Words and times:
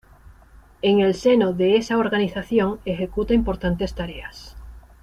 En 0.81 0.99
el 0.99 1.13
seno 1.13 1.53
de 1.53 1.75
esa 1.77 1.99
organización 1.99 2.79
ejecuta 2.85 3.35
importantes 3.35 3.93
tareas. 3.93 4.55